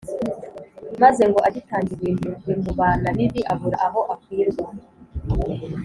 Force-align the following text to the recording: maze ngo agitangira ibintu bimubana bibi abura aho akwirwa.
maze 1.03 1.21
ngo 1.29 1.39
agitangira 1.47 1.99
ibintu 2.01 2.29
bimubana 2.45 3.07
bibi 3.17 3.41
abura 3.53 3.77
aho 3.87 3.99
akwirwa. 4.13 4.67